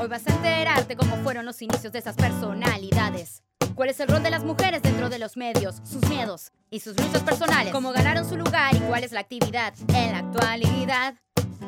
[0.00, 3.42] Hoy vas a enterarte cómo fueron los inicios de esas personalidades.
[3.74, 5.82] ¿Cuál es el rol de las mujeres dentro de los medios?
[5.84, 7.70] Sus miedos y sus luchas personales.
[7.70, 11.16] Cómo ganaron su lugar y cuál es la actividad en la actualidad.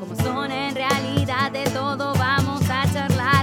[0.00, 3.41] Cómo son en realidad de todo vamos a charlar.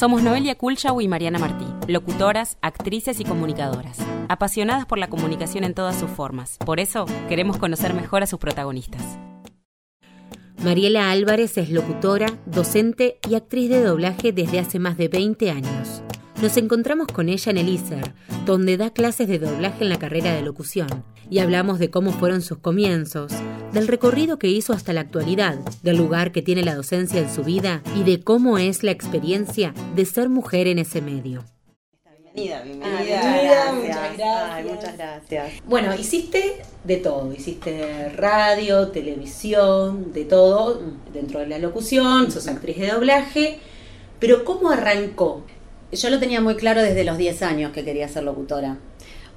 [0.00, 3.98] Somos Noelia Kulchau y Mariana Martí, locutoras, actrices y comunicadoras,
[4.30, 6.56] apasionadas por la comunicación en todas sus formas.
[6.56, 9.02] Por eso queremos conocer mejor a sus protagonistas.
[10.64, 16.02] Mariela Álvarez es locutora, docente y actriz de doblaje desde hace más de 20 años.
[16.42, 18.14] Nos encontramos con ella en el ISER,
[18.46, 20.88] donde da clases de doblaje en la carrera de locución,
[21.28, 23.30] y hablamos de cómo fueron sus comienzos,
[23.74, 27.44] del recorrido que hizo hasta la actualidad, del lugar que tiene la docencia en su
[27.44, 31.44] vida y de cómo es la experiencia de ser mujer en ese medio.
[32.34, 32.88] Bienvenida, bienvenida.
[32.88, 33.74] Ah, bienvenida, Gracias.
[33.74, 34.50] muchas gracias.
[34.50, 35.52] Ay, muchas gracias.
[35.66, 40.80] Bueno, hiciste de todo, hiciste radio, televisión, de todo,
[41.12, 43.58] dentro de la locución, sos actriz de doblaje,
[44.18, 45.44] pero ¿cómo arrancó?
[45.92, 48.76] Yo lo tenía muy claro desde los 10 años que quería ser locutora,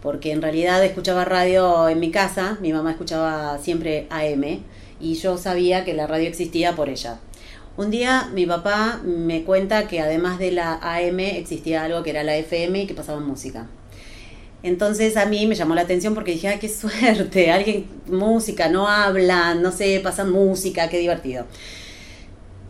[0.04, 4.60] porque en realidad escuchaba radio en mi casa, mi mamá escuchaba siempre AM
[5.00, 7.20] y yo sabía que la radio existía por ella.
[7.76, 12.24] Un día mi papá me cuenta que además de la AM existía algo que era
[12.24, 13.68] la FM y que pasaba música.
[14.62, 18.88] Entonces a mí me llamó la atención porque dije, ay, qué suerte, alguien, música, no
[18.88, 21.48] hablan, no sé, pasan música, qué divertido.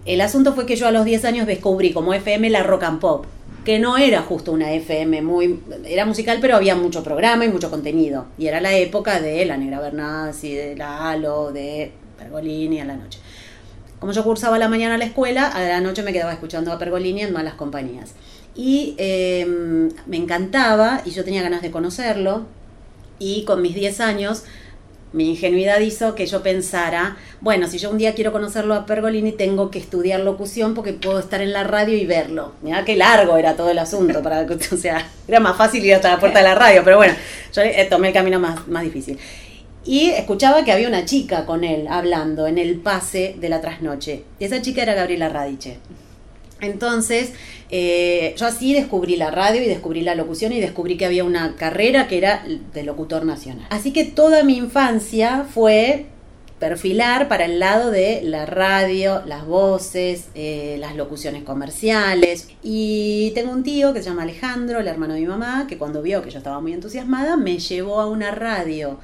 [0.05, 2.99] El asunto fue que yo a los 10 años descubrí como FM la rock and
[3.01, 3.25] pop,
[3.63, 7.69] que no era justo una FM muy era musical, pero había mucho programa y mucho
[7.69, 8.25] contenido.
[8.37, 12.95] Y era la época de la Negra Bernasi, de la Halo, de Pergolini a la
[12.95, 13.19] noche.
[13.99, 16.71] Como yo cursaba a la mañana a la escuela, a la noche me quedaba escuchando
[16.73, 18.13] a Pergolini en malas compañías.
[18.55, 19.45] Y eh,
[20.05, 22.45] me encantaba y yo tenía ganas de conocerlo.
[23.19, 24.43] Y con mis 10 años
[25.13, 29.31] mi ingenuidad hizo que yo pensara, bueno, si yo un día quiero conocerlo a Pergolini,
[29.31, 32.53] tengo que estudiar locución porque puedo estar en la radio y verlo.
[32.61, 34.41] Mirá qué largo era todo el asunto, para,
[34.71, 37.13] o sea, era más fácil ir hasta la puerta de la radio, pero bueno,
[37.53, 39.19] yo eh, tomé el camino más, más difícil.
[39.85, 44.23] Y escuchaba que había una chica con él hablando en el pase de la trasnoche.
[44.39, 45.77] Y esa chica era Gabriela Radiche.
[46.61, 47.33] Entonces,
[47.69, 51.55] eh, yo así descubrí la radio y descubrí la locución y descubrí que había una
[51.55, 53.67] carrera que era de locutor nacional.
[53.69, 56.05] Así que toda mi infancia fue
[56.59, 62.47] perfilar para el lado de la radio, las voces, eh, las locuciones comerciales.
[62.61, 66.01] Y tengo un tío que se llama Alejandro, el hermano de mi mamá, que cuando
[66.01, 68.97] vio que yo estaba muy entusiasmada, me llevó a una radio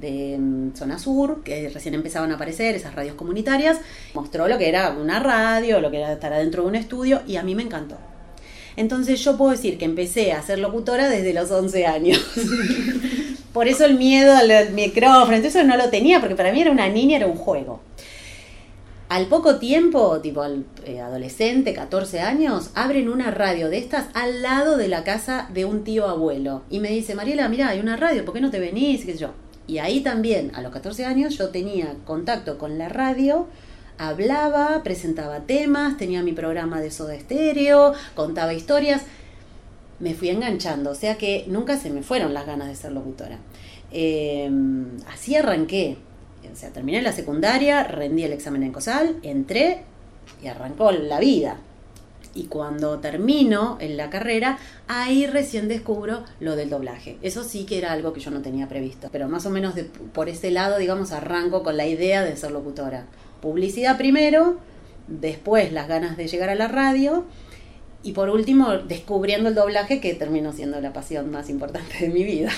[0.00, 3.78] de mm, zona sur, que recién empezaban a aparecer, esas radios comunitarias,
[4.14, 7.36] mostró lo que era una radio, lo que era estar adentro de un estudio, y
[7.36, 7.96] a mí me encantó.
[8.76, 12.24] Entonces yo puedo decir que empecé a ser locutora desde los 11 años.
[13.52, 16.88] Por eso el miedo al micrófono, entonces no lo tenía, porque para mí era una
[16.88, 17.80] niña, era un juego.
[19.08, 24.42] Al poco tiempo, tipo al eh, adolescente, 14 años, abren una radio de estas al
[24.42, 26.62] lado de la casa de un tío abuelo.
[26.68, 29.06] Y me dice, Mariela, mira, hay una radio, ¿por qué no te venís?
[29.06, 29.30] ¿Qué sé yo?
[29.68, 33.46] Y ahí también, a los 14 años, yo tenía contacto con la radio,
[33.98, 39.02] hablaba, presentaba temas, tenía mi programa de soda estéreo, contaba historias.
[40.00, 43.38] Me fui enganchando, o sea que nunca se me fueron las ganas de ser locutora.
[43.92, 44.50] Eh,
[45.06, 45.98] así arranqué.
[46.50, 49.82] O sea, terminé la secundaria, rendí el examen en COSAL, entré
[50.42, 51.58] y arrancó la vida.
[52.34, 57.18] Y cuando termino en la carrera, ahí recién descubro lo del doblaje.
[57.22, 59.08] Eso sí que era algo que yo no tenía previsto.
[59.10, 62.50] Pero más o menos de- por ese lado, digamos, arranco con la idea de ser
[62.52, 63.06] locutora.
[63.40, 64.58] Publicidad primero,
[65.08, 67.24] después las ganas de llegar a la radio
[68.02, 72.24] y por último descubriendo el doblaje que terminó siendo la pasión más importante de mi
[72.24, 72.50] vida.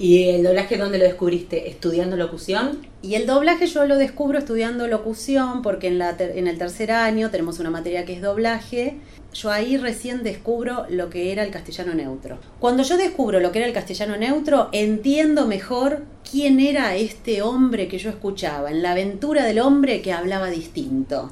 [0.00, 1.68] ¿Y el doblaje dónde lo descubriste?
[1.68, 2.78] ¿Estudiando locución?
[3.02, 7.28] Y el doblaje yo lo descubro estudiando locución, porque en, la en el tercer año
[7.30, 8.96] tenemos una materia que es doblaje.
[9.34, 12.38] Yo ahí recién descubro lo que era el castellano neutro.
[12.60, 17.86] Cuando yo descubro lo que era el castellano neutro, entiendo mejor quién era este hombre
[17.86, 21.30] que yo escuchaba, en la aventura del hombre que hablaba distinto.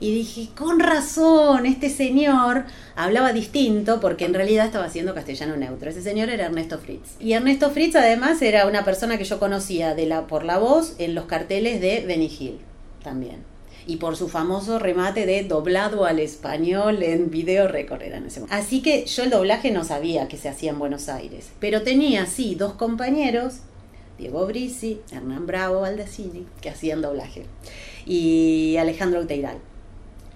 [0.00, 2.64] Y dije, con razón, este señor
[2.96, 5.90] hablaba distinto porque en realidad estaba haciendo castellano neutro.
[5.90, 7.16] Ese señor era Ernesto Fritz.
[7.20, 9.94] Y Ernesto Fritz además era una persona que yo conocía
[10.26, 12.58] por la voz en los carteles de Benny Hill
[13.04, 13.44] también.
[13.86, 18.56] Y por su famoso remate de doblado al español en video récord en ese momento.
[18.56, 21.50] Así que yo el doblaje no sabía que se hacía en Buenos Aires.
[21.60, 23.60] Pero tenía, sí, dos compañeros
[24.20, 27.46] Diego Brisi, Hernán Bravo Baldacini, que hacían doblaje,
[28.04, 29.56] y Alejandro Uteiral.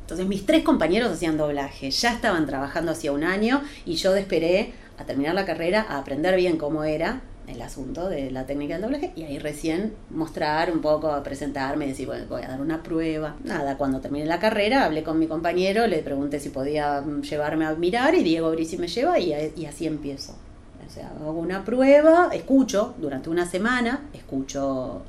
[0.04, 4.74] Entonces mis tres compañeros hacían doblaje, ya estaban trabajando hacía un año y yo esperé
[4.98, 8.82] a terminar la carrera, a aprender bien cómo era el asunto de la técnica del
[8.82, 13.36] doblaje y ahí recién mostrar un poco, presentarme, decir, bueno, voy a dar una prueba.
[13.44, 17.74] Nada, cuando terminé la carrera hablé con mi compañero, le pregunté si podía llevarme a
[17.74, 20.34] mirar y Diego Brisi me lleva y, y así empiezo.
[20.86, 25.00] O sea, hago una prueba, escucho durante una semana, escucho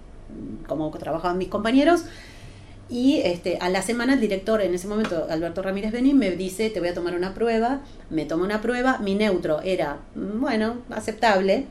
[0.67, 2.05] cómo trabajaban mis compañeros
[2.89, 6.69] y este, a la semana el director, en ese momento, Alberto Ramírez Benín, me dice,
[6.69, 10.77] te voy a tomar una prueba, me tomo una prueba, mi neutro era, mm, bueno,
[10.91, 11.65] aceptable,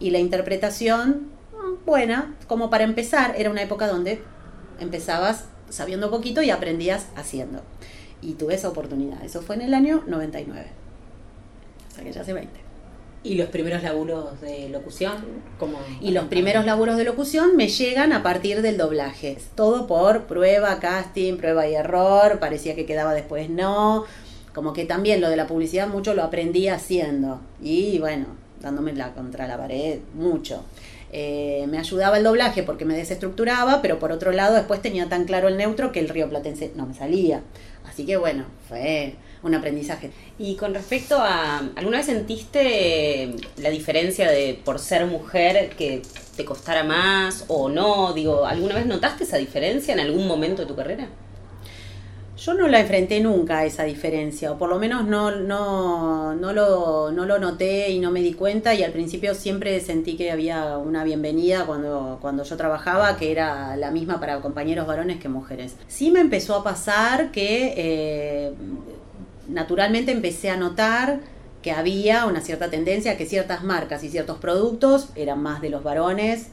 [0.00, 4.20] y la interpretación, mm, buena, como para empezar, era una época donde
[4.80, 7.62] empezabas sabiendo poquito y aprendías haciendo.
[8.20, 10.66] Y tuve esa oportunidad, eso fue en el año 99,
[11.88, 12.67] o sea que ya hace 20.
[13.24, 15.16] ¿Y los primeros laburos de locución?
[15.58, 19.36] como Y los primeros laburos de locución me llegan a partir del doblaje.
[19.54, 22.38] Todo por prueba, casting, prueba y error.
[22.38, 24.04] Parecía que quedaba después no.
[24.54, 27.40] Como que también lo de la publicidad mucho lo aprendí haciendo.
[27.60, 28.26] Y bueno,
[28.60, 30.64] dándome la contra la pared mucho.
[31.10, 35.24] Eh, me ayudaba el doblaje porque me desestructuraba, pero por otro lado después tenía tan
[35.24, 37.42] claro el neutro que el río platense no me salía.
[37.98, 40.12] Así que bueno, fue un aprendizaje.
[40.38, 46.02] Y con respecto a, ¿alguna vez sentiste la diferencia de por ser mujer que
[46.36, 48.12] te costara más o no?
[48.12, 51.08] Digo, ¿alguna vez notaste esa diferencia en algún momento de tu carrera?
[52.38, 57.10] Yo no la enfrenté nunca esa diferencia, o por lo menos no, no, no, lo,
[57.10, 60.78] no lo noté y no me di cuenta y al principio siempre sentí que había
[60.78, 65.74] una bienvenida cuando, cuando yo trabajaba, que era la misma para compañeros varones que mujeres.
[65.88, 68.52] Sí me empezó a pasar que eh,
[69.48, 71.18] naturalmente empecé a notar
[71.60, 75.82] que había una cierta tendencia que ciertas marcas y ciertos productos eran más de los
[75.82, 76.50] varones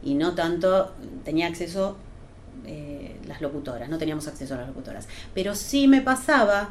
[0.00, 0.92] y no tanto
[1.24, 1.96] tenía acceso
[2.66, 5.08] eh, las locutoras, no teníamos acceso a las locutoras.
[5.34, 6.70] Pero sí me pasaba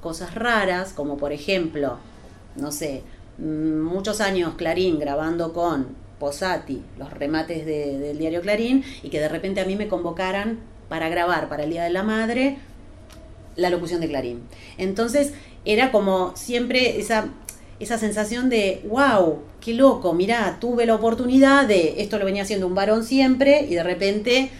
[0.00, 1.98] cosas raras, como por ejemplo,
[2.56, 3.02] no sé,
[3.38, 9.28] mm, muchos años Clarín grabando con Posati los remates del diario Clarín y que de
[9.28, 12.58] repente a mí me convocaran para grabar para el Día de la Madre
[13.56, 14.42] la locución de Clarín.
[14.78, 15.32] Entonces
[15.64, 17.28] era como siempre esa,
[17.80, 22.66] esa sensación de, wow, qué loco, mirá, tuve la oportunidad de, esto lo venía haciendo
[22.66, 24.50] un varón siempre y de repente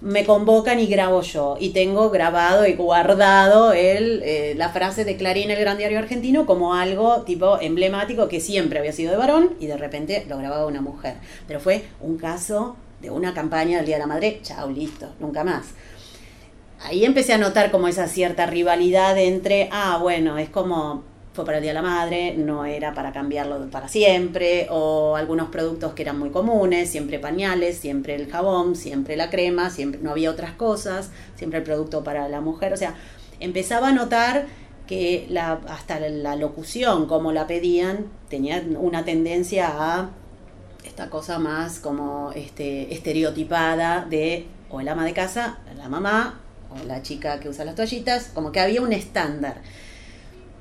[0.00, 1.56] me convocan y grabo yo.
[1.60, 6.46] Y tengo grabado y guardado el, eh, la frase de Clarín, el gran diario argentino,
[6.46, 10.66] como algo tipo emblemático que siempre había sido de varón y de repente lo grababa
[10.66, 11.14] una mujer.
[11.46, 15.44] Pero fue un caso de una campaña del Día de la Madre, chao, listo, nunca
[15.44, 15.74] más
[16.82, 21.58] ahí empecé a notar como esa cierta rivalidad entre, ah, bueno, es como fue para
[21.58, 26.02] el Día de la Madre, no era para cambiarlo para siempre, o algunos productos que
[26.02, 30.52] eran muy comunes, siempre pañales, siempre el jabón, siempre la crema, siempre no había otras
[30.52, 32.94] cosas, siempre el producto para la mujer, o sea,
[33.38, 34.46] empezaba a notar
[34.86, 40.10] que la, hasta la locución, como la pedían, tenía una tendencia a
[40.84, 46.40] esta cosa más como este, estereotipada de o el ama de casa, la mamá,
[46.70, 49.62] o la chica que usa las toallitas, como que había un estándar.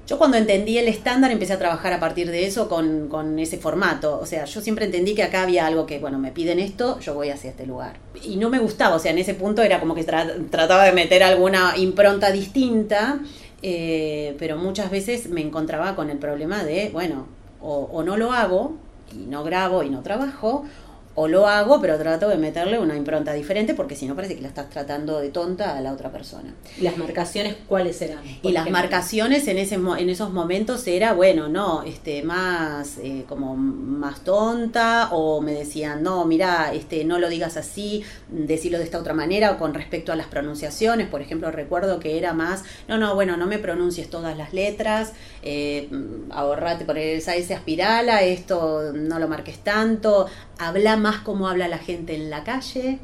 [0.09, 3.59] Yo cuando entendí el estándar empecé a trabajar a partir de eso con, con, ese
[3.59, 4.19] formato.
[4.19, 7.13] O sea, yo siempre entendí que acá había algo que, bueno, me piden esto, yo
[7.13, 7.97] voy hacia este lugar.
[8.23, 11.21] Y no me gustaba, o sea, en ese punto era como que trataba de meter
[11.21, 13.19] alguna impronta distinta,
[13.61, 17.27] eh, pero muchas veces me encontraba con el problema de, bueno,
[17.61, 18.77] o no lo hago
[19.13, 20.65] y no grabo y no trabajo,
[21.21, 24.41] o lo hago, pero trato de meterle una impronta diferente porque si no parece que
[24.41, 26.53] la estás tratando de tonta a la otra persona.
[26.77, 28.19] ¿Y las marcaciones cuáles eran?
[28.41, 33.57] Y las marcaciones en, ese, en esos momentos era, bueno, no, este, más eh, como
[33.57, 38.97] más tonta o me decían, no, mira, este, no lo digas así, decirlo de esta
[38.97, 42.97] otra manera o con respecto a las pronunciaciones, por ejemplo, recuerdo que era más, no,
[42.97, 45.11] no, bueno, no me pronuncies todas las letras,
[45.43, 45.89] eh,
[46.29, 50.27] ahorrate por esa, ese aspirala, esto no lo marques tanto,
[50.59, 52.99] habla más como habla la gente en la calle.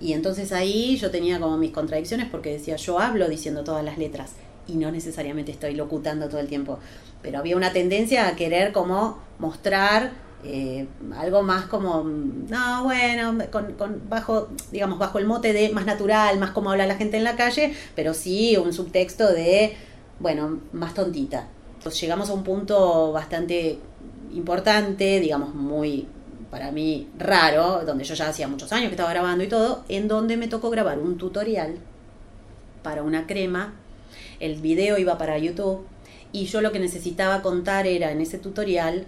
[0.00, 3.98] Y entonces ahí yo tenía como mis contradicciones porque decía, yo hablo diciendo todas las
[3.98, 4.32] letras
[4.68, 6.78] y no necesariamente estoy locutando todo el tiempo.
[7.22, 10.12] Pero había una tendencia a querer como mostrar
[10.44, 10.86] eh,
[11.16, 16.50] algo más como, no, bueno, con, bajo, digamos, bajo el mote de más natural, más
[16.50, 19.74] como habla la gente en la calle, pero sí un subtexto de,
[20.20, 21.48] bueno, más tontita.
[21.76, 23.78] Entonces llegamos a un punto bastante
[24.32, 26.06] importante, digamos, muy
[26.50, 30.08] para mí raro, donde yo ya hacía muchos años que estaba grabando y todo, en
[30.08, 31.76] donde me tocó grabar un tutorial
[32.82, 33.74] para una crema.
[34.40, 35.86] El video iba para YouTube
[36.32, 39.06] y yo lo que necesitaba contar era en ese tutorial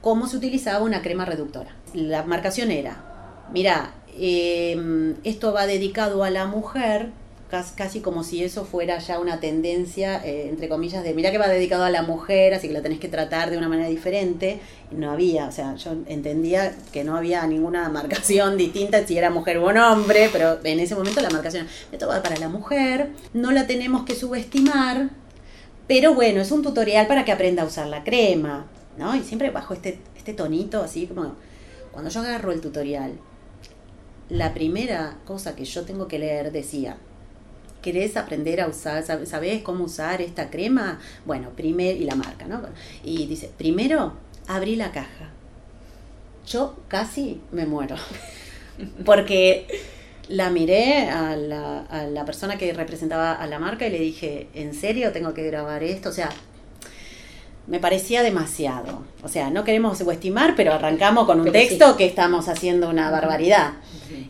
[0.00, 1.74] cómo se utilizaba una crema reductora.
[1.94, 7.10] La marcación era, mira, eh, esto va dedicado a la mujer,
[7.48, 11.48] casi como si eso fuera ya una tendencia, eh, entre comillas, de mira que va
[11.48, 14.60] dedicado a la mujer, así que la tenés que tratar de una manera diferente.
[14.90, 19.58] No había, o sea, yo entendía que no había ninguna marcación distinta si era mujer
[19.58, 23.66] o hombre, pero en ese momento la marcación, esto va para la mujer, no la
[23.66, 25.10] tenemos que subestimar,
[25.86, 28.66] pero bueno, es un tutorial para que aprenda a usar la crema,
[28.98, 29.14] ¿no?
[29.14, 31.34] Y siempre bajo este, este tonito, así como
[31.92, 33.12] cuando yo agarro el tutorial,
[34.28, 36.96] la primera cosa que yo tengo que leer decía,
[37.82, 40.98] ¿querés aprender a usar, sabés cómo usar esta crema?
[41.24, 42.62] Bueno, primero, y la marca, ¿no?
[43.04, 44.14] Y dice, primero
[44.46, 45.30] abrí la caja.
[46.46, 47.96] Yo casi me muero,
[49.04, 49.66] porque
[50.28, 54.48] la miré a la, a la persona que representaba a la marca y le dije,
[54.54, 56.08] ¿en serio tengo que grabar esto?
[56.08, 56.30] O sea,
[57.66, 59.02] me parecía demasiado.
[59.22, 63.72] O sea, no queremos subestimar, pero arrancamos con un texto que estamos haciendo una barbaridad.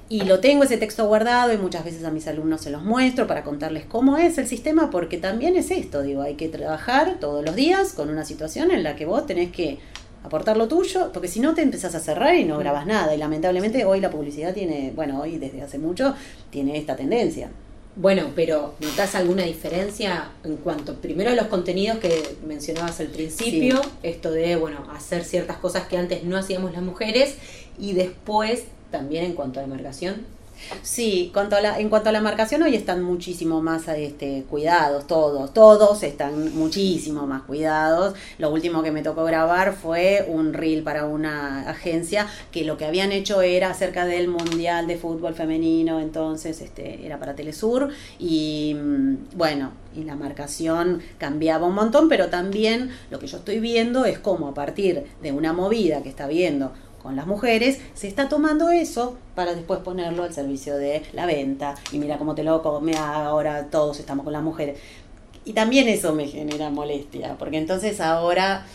[0.09, 3.26] Y lo tengo ese texto guardado y muchas veces a mis alumnos se los muestro
[3.26, 7.45] para contarles cómo es el sistema, porque también es esto, digo, hay que trabajar todos
[7.45, 9.78] los días con una situación en la que vos tenés que
[10.25, 13.14] aportar lo tuyo, porque si no te empezás a cerrar y no grabas nada.
[13.14, 16.14] Y lamentablemente hoy la publicidad tiene, bueno, hoy desde hace mucho,
[16.50, 17.50] tiene esta tendencia.
[17.99, 23.81] Bueno, pero ¿notas alguna diferencia en cuanto primero a los contenidos que mencionabas al principio,
[24.03, 27.37] esto de, bueno, hacer ciertas cosas que antes no hacíamos las mujeres
[27.79, 30.36] y después también en cuanto a la marcación?
[30.83, 36.55] Sí, en cuanto a la marcación hoy están muchísimo más este, cuidados, todos, todos están
[36.55, 38.15] muchísimo más cuidados.
[38.39, 42.85] Lo último que me tocó grabar fue un reel para una agencia que lo que
[42.85, 48.75] habían hecho era acerca del Mundial de Fútbol Femenino, entonces este, era para Telesur y
[48.75, 54.05] mm, bueno, y la marcación cambiaba un montón, pero también lo que yo estoy viendo
[54.05, 56.73] es cómo a partir de una movida que está viendo
[57.07, 61.77] con las mujeres, se está tomando eso para después ponerlo al servicio de la venta.
[61.93, 64.81] Y mira cómo te lo come ahora todos estamos con las mujeres.
[65.45, 68.67] Y también eso me genera molestia, porque entonces ahora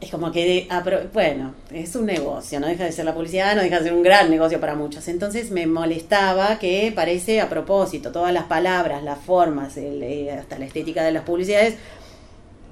[0.00, 0.68] es como que,
[1.12, 4.02] bueno, es un negocio, no deja de ser la publicidad, no deja de ser un
[4.02, 5.06] gran negocio para muchos.
[5.06, 10.64] Entonces me molestaba que parece a propósito, todas las palabras, las formas, eh, hasta la
[10.64, 11.76] estética de las publicidades,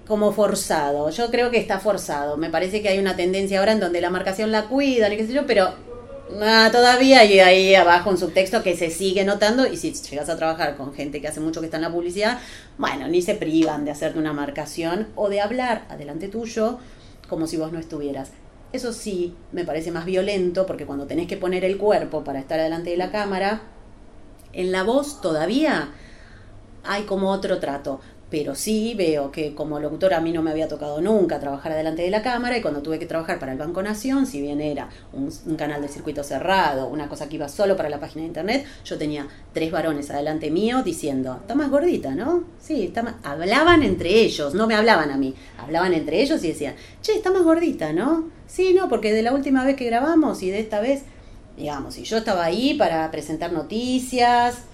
[0.06, 1.10] como forzado.
[1.10, 2.36] Yo creo que está forzado.
[2.36, 5.26] Me parece que hay una tendencia ahora en donde la marcación la cuidan y qué
[5.26, 5.74] sé yo, pero
[6.42, 10.36] ah, todavía hay ahí abajo un subtexto que se sigue notando y si llegas a
[10.36, 12.38] trabajar con gente que hace mucho que está en la publicidad,
[12.78, 16.78] bueno, ni se privan de hacerte una marcación o de hablar adelante tuyo
[17.28, 18.30] como si vos no estuvieras.
[18.72, 22.60] Eso sí, me parece más violento porque cuando tenés que poner el cuerpo para estar
[22.60, 23.62] delante de la cámara,
[24.52, 25.92] en la voz todavía
[26.84, 28.00] hay como otro trato
[28.34, 32.02] pero sí veo que como locutora a mí no me había tocado nunca trabajar adelante
[32.02, 34.88] de la cámara y cuando tuve que trabajar para el Banco Nación, si bien era
[35.12, 38.66] un, canal de circuito cerrado, una cosa que iba solo para la página de internet,
[38.84, 42.42] yo tenía tres varones adelante mío diciendo, está más gordita, ¿no?
[42.58, 43.14] Sí, está más...
[43.22, 47.30] Hablaban entre ellos, no me hablaban a mí, hablaban entre ellos y decían, che, está
[47.30, 48.30] más gordita, ¿no?
[48.48, 51.04] Sí, no, porque de la última vez que grabamos y de esta vez,
[51.56, 54.64] digamos, y yo estaba ahí para presentar noticias,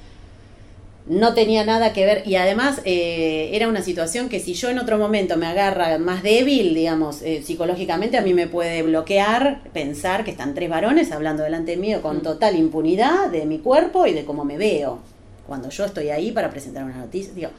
[1.11, 4.79] no tenía nada que ver y además eh, era una situación que si yo en
[4.79, 10.23] otro momento me agarra más débil, digamos, eh, psicológicamente a mí me puede bloquear pensar
[10.23, 12.23] que están tres varones hablando delante mío con mm.
[12.23, 15.01] total impunidad de mi cuerpo y de cómo me veo
[15.49, 17.51] cuando yo estoy ahí para presentar una noticia, digo,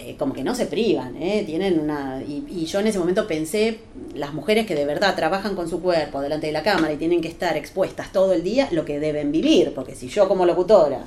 [0.00, 1.14] eh, como que no se privan,
[1.46, 2.22] tienen una...
[2.22, 3.78] Y, y yo en ese momento pensé,
[4.14, 7.22] las mujeres que de verdad trabajan con su cuerpo delante de la cámara y tienen
[7.22, 11.06] que estar expuestas todo el día, lo que deben vivir, porque si yo como locutora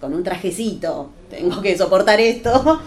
[0.00, 2.80] con un trajecito, tengo que soportar esto.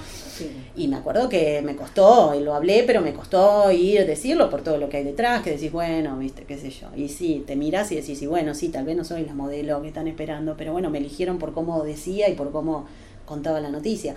[0.76, 4.62] Y me acuerdo que me costó, y lo hablé, pero me costó ir, decirlo por
[4.62, 6.88] todo lo que hay detrás, que decís, bueno, viste, qué sé yo.
[6.96, 9.82] Y sí, te miras y decís, y bueno, sí, tal vez no soy la modelo
[9.82, 12.86] que están esperando, pero bueno, me eligieron por cómo decía y por cómo
[13.26, 14.16] contaba la noticia.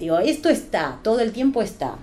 [0.00, 1.98] Digo, esto está, todo el tiempo está.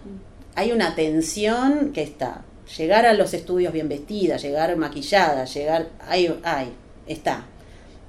[0.56, 2.46] Hay una tensión que está.
[2.78, 6.72] Llegar a los estudios bien vestida, llegar maquillada, llegar, hay, hay,
[7.08, 7.46] está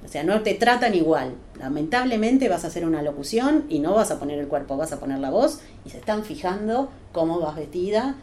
[0.03, 1.35] o sea, no te tratan igual.
[1.59, 4.99] Lamentablemente vas a hacer una locución y no vas a poner el cuerpo, vas a
[4.99, 8.15] poner la voz y se están fijando cómo vas vestida,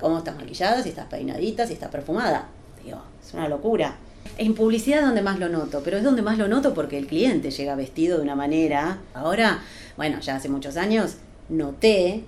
[0.00, 2.48] cómo estás maquillada, si estás peinadita, si estás perfumada.
[2.84, 3.96] Digo, es una locura.
[4.38, 7.06] En publicidad es donde más lo noto, pero es donde más lo noto porque el
[7.06, 8.98] cliente llega vestido de una manera.
[9.14, 9.62] Ahora,
[9.96, 11.16] bueno, ya hace muchos años
[11.48, 12.24] noté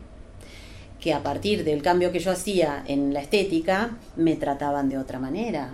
[1.01, 5.19] que a partir del cambio que yo hacía en la estética, me trataban de otra
[5.19, 5.71] manera.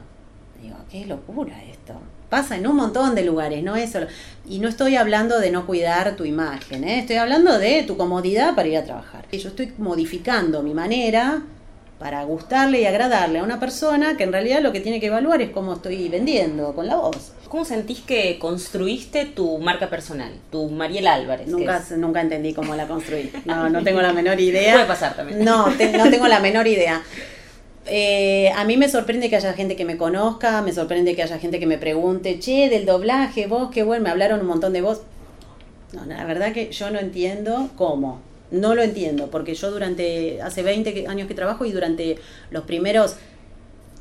[0.63, 1.95] Digo, qué locura esto
[2.33, 4.07] pasa en un montón de lugares, no es solo.
[4.49, 7.01] Y no estoy hablando de no cuidar tu imagen, ¿eh?
[7.01, 9.27] estoy hablando de tu comodidad para ir a trabajar.
[9.31, 11.43] Yo estoy modificando mi manera
[11.99, 15.43] para gustarle y agradarle a una persona que en realidad lo que tiene que evaluar
[15.43, 17.33] es cómo estoy vendiendo con la voz.
[17.51, 21.49] ¿Cómo sentís que construiste tu marca personal, tu Mariel Álvarez?
[21.49, 23.31] Nunca, nunca entendí cómo la construí.
[23.45, 24.73] No, no tengo la menor idea.
[24.73, 25.45] Puede pasar también.
[25.45, 27.03] No, te- no tengo la menor idea.
[27.87, 31.39] Eh, a mí me sorprende que haya gente que me conozca, me sorprende que haya
[31.39, 34.83] gente que me pregunte, che, del doblaje, vos, qué bueno, me hablaron un montón de
[34.83, 35.01] vos.
[35.93, 38.21] No, la verdad que yo no entiendo cómo.
[38.51, 42.19] No lo entiendo, porque yo durante, hace 20 que- años que trabajo y durante
[42.51, 43.17] los primeros,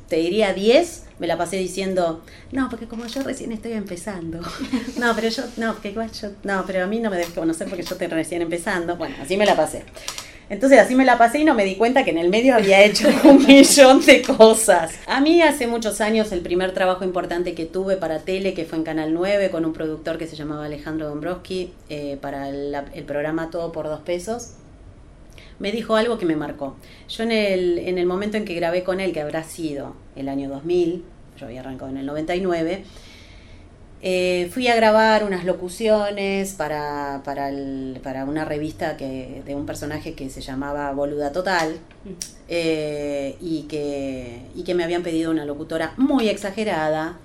[0.08, 2.22] te diría 10, me la pasé diciendo,
[2.52, 4.40] no, porque como yo recién estoy empezando.
[4.98, 7.66] No, pero yo, no, porque igual yo, no, pero a mí no me debes conocer
[7.68, 8.96] porque yo estoy recién empezando.
[8.96, 9.84] Bueno, así me la pasé.
[10.52, 12.84] Entonces así me la pasé y no me di cuenta que en el medio había
[12.84, 14.92] hecho un millón de cosas.
[15.06, 18.76] A mí hace muchos años el primer trabajo importante que tuve para tele, que fue
[18.76, 23.48] en Canal 9, con un productor que se llamaba Alejandro Dombrowski, eh, para el, programa
[23.48, 24.52] Todo por dos pesos,
[25.58, 26.76] me dijo algo que me marcó.
[27.08, 30.28] Yo en el, en el momento en que grabé con él, que habrá sido el
[30.28, 31.02] año 2000,
[31.38, 32.84] yo había arrancado en el 99,
[34.04, 40.28] eh, fui a grabar unas locuciones para, para, una revista que, de un personaje que
[40.28, 41.76] se llamaba Boluda Total
[42.48, 47.16] eh, y, que, y que me habían pedido una locutora muy exagerada.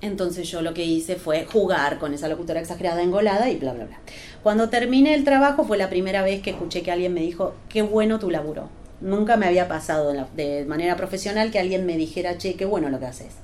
[0.00, 3.84] Entonces yo lo que hice fue jugar con esa locutora exagerada engolada y bla, bla,
[3.84, 3.98] bla.
[4.42, 7.82] Cuando terminé el trabajo fue la primera vez que escuché que alguien me dijo, qué
[7.82, 8.70] bueno tu laburo.
[9.02, 12.98] Nunca me había pasado de manera profesional que alguien me dijera, che, qué bueno lo
[12.98, 13.34] que haces.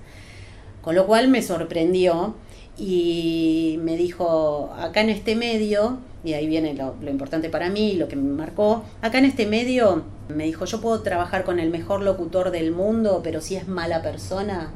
[0.88, 2.34] Con lo cual me sorprendió
[2.78, 8.08] y me dijo, acá en este medio, y ahí viene lo, importante para mí, lo
[8.08, 10.04] que me marcó, acá en este medio
[10.34, 14.00] me dijo, yo puedo trabajar con el mejor locutor del mundo, pero si es mala
[14.00, 14.70] persona,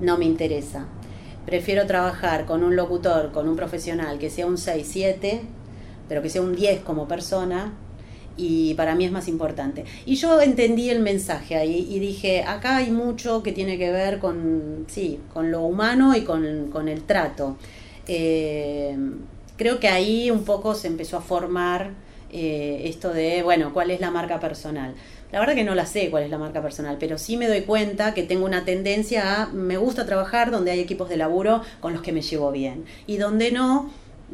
[0.00, 0.86] no me interesa.
[1.44, 5.40] Prefiero trabajar con un locutor, con un profesional que sea un 6-7,
[6.08, 7.72] pero que sea un 10 como persona,
[8.36, 9.84] y para mí es más importante.
[10.06, 14.18] Y yo entendí el mensaje ahí y dije, acá hay mucho que tiene que ver
[14.18, 17.56] con, sí, con lo humano y con, con el trato.
[18.06, 18.96] Eh,
[19.56, 21.92] creo que ahí un poco se empezó a formar
[22.32, 24.94] eh, esto de, bueno, ¿cuál es la marca personal?
[25.30, 27.62] La verdad que no la sé cuál es la marca personal, pero sí me doy
[27.62, 31.92] cuenta que tengo una tendencia a, me gusta trabajar donde hay equipos de laburo con
[31.92, 32.84] los que me llevo bien.
[33.06, 33.90] Y donde no,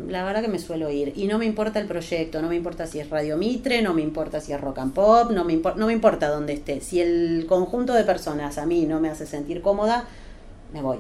[0.09, 1.13] la verdad que me suelo ir.
[1.17, 4.03] Y no me importa el proyecto, no me importa si es Radio Mitre, no me
[4.03, 6.81] importa si es Rock and Pop, no me, impor- no me importa dónde esté.
[6.81, 10.05] Si el conjunto de personas a mí no me hace sentir cómoda,
[10.73, 10.99] me voy.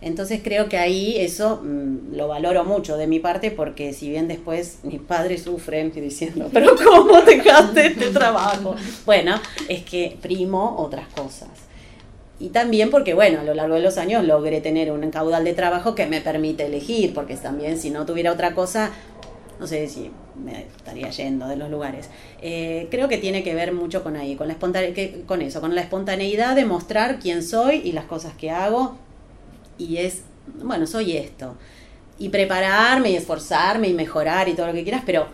[0.00, 4.28] Entonces creo que ahí eso mm, lo valoro mucho de mi parte porque si bien
[4.28, 8.76] después mis padres sufren diciendo, pero ¿cómo dejaste este trabajo?
[9.04, 9.34] Bueno,
[9.68, 11.48] es que primo otras cosas.
[12.40, 15.54] Y también porque, bueno, a lo largo de los años logré tener un caudal de
[15.54, 18.92] trabajo que me permite elegir, porque también si no tuviera otra cosa,
[19.58, 22.08] no sé si me estaría yendo de los lugares.
[22.40, 24.56] Eh, creo que tiene que ver mucho con ahí, con, la
[24.94, 28.96] que- con eso, con la espontaneidad de mostrar quién soy y las cosas que hago.
[29.78, 30.22] Y es,
[30.62, 31.56] bueno, soy esto.
[32.18, 35.28] Y prepararme y esforzarme y mejorar y todo lo que quieras, pero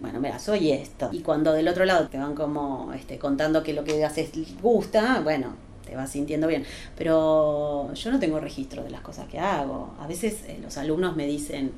[0.00, 1.10] bueno, mira, soy esto.
[1.12, 4.30] Y cuando del otro lado te van como este, contando que lo que haces
[4.62, 5.54] gusta, bueno,
[5.90, 6.64] te vas sintiendo bien.
[6.96, 9.92] Pero yo no tengo registro de las cosas que hago.
[10.00, 11.72] A veces eh, los alumnos me dicen,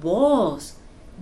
[0.00, 0.74] vos,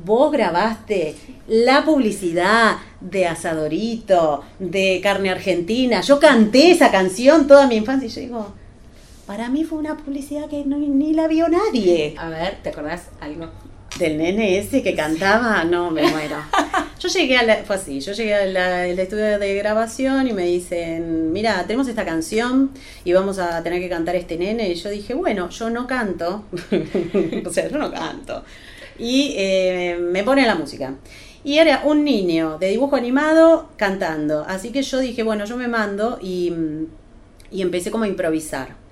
[0.04, 1.14] vos grabaste
[1.46, 6.00] la publicidad de Asadorito, de Carne Argentina.
[6.00, 8.46] Yo canté esa canción toda mi infancia y yo digo,
[9.26, 13.10] para mí fue una publicidad que no- ni la vio nadie A ver, ¿te acordás
[13.20, 13.46] algo?
[13.98, 16.36] Del nene ese que cantaba, no, me muero.
[16.98, 21.32] Yo llegué a la, fue así, yo llegué al estudio de grabación y me dicen,
[21.32, 22.70] mira, tenemos esta canción
[23.04, 24.68] y vamos a tener que cantar este nene.
[24.70, 26.44] Y yo dije, bueno, yo no canto,
[27.46, 28.44] o sea, yo no canto.
[28.98, 30.94] Y eh, me pone la música.
[31.44, 34.44] Y era un niño de dibujo animado cantando.
[34.48, 36.52] Así que yo dije, bueno, yo me mando y,
[37.50, 38.85] y empecé como a improvisar.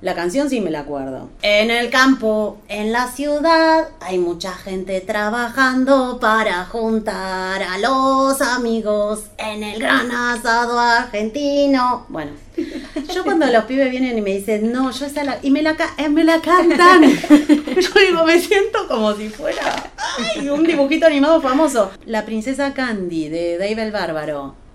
[0.00, 1.28] La canción sí me la acuerdo.
[1.42, 9.24] En el campo, en la ciudad, hay mucha gente trabajando para juntar a los amigos
[9.38, 12.06] en el gran asado argentino.
[12.08, 12.30] Bueno,
[13.12, 15.38] yo cuando los pibes vienen y me dicen, no, yo esa.
[15.42, 17.02] Y me la, eh, me la cantan.
[17.28, 21.90] yo digo, me siento como si fuera ay, un dibujito animado famoso.
[22.06, 24.67] La princesa Candy de Dave el Bárbaro.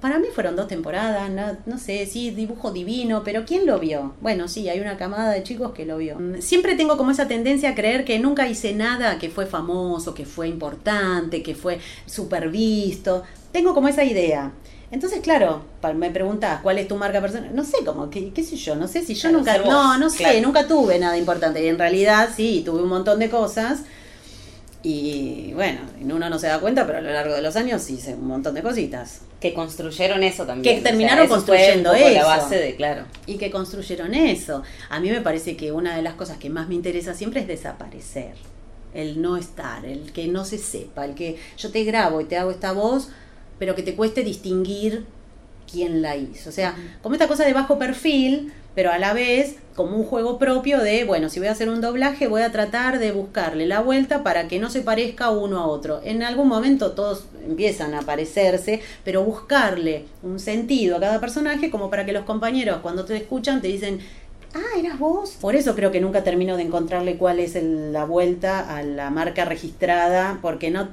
[0.00, 4.14] Para mí fueron dos temporadas, no, no sé, sí, dibujo divino, pero ¿quién lo vio?
[4.22, 6.18] Bueno, sí, hay una camada de chicos que lo vio.
[6.18, 10.14] Mm, Siempre tengo como esa tendencia a creer que nunca hice nada que fue famoso,
[10.14, 13.24] que fue importante, que fue super visto.
[13.52, 14.52] Tengo como esa idea.
[14.90, 15.62] Entonces, claro,
[15.94, 17.54] me preguntás, ¿cuál es tu marca personal?
[17.54, 18.74] No sé, como, ¿qué, qué sé yo?
[18.76, 19.58] No sé si yo Claro, nunca...
[19.70, 20.40] No, no sé, claro.
[20.40, 21.62] nunca tuve nada importante.
[21.62, 23.82] Y en realidad, sí, tuve un montón de cosas.
[24.82, 28.14] Y bueno, uno no se da cuenta, pero a lo largo de los años hice
[28.14, 29.20] un montón de cositas.
[29.38, 30.76] Que construyeron eso también.
[30.76, 32.14] Que terminaron construyendo eso.
[32.14, 33.04] La base de, claro.
[33.26, 34.62] Y que construyeron eso.
[34.88, 37.46] A mí me parece que una de las cosas que más me interesa siempre es
[37.46, 38.34] desaparecer.
[38.94, 42.36] El no estar, el que no se sepa, el que yo te grabo y te
[42.36, 43.10] hago esta voz,
[43.58, 45.04] pero que te cueste distinguir
[45.70, 46.48] quién la hizo.
[46.48, 50.38] O sea, como esta cosa de bajo perfil, pero a la vez como un juego
[50.38, 53.82] propio de, bueno, si voy a hacer un doblaje, voy a tratar de buscarle la
[53.82, 56.00] vuelta para que no se parezca uno a otro.
[56.02, 61.90] En algún momento todos empiezan a parecerse, pero buscarle un sentido a cada personaje como
[61.90, 63.98] para que los compañeros cuando te escuchan te dicen,
[64.54, 65.36] ah, eras vos.
[65.38, 69.44] Por eso creo que nunca termino de encontrarle cuál es la vuelta a la marca
[69.44, 70.88] registrada, porque no...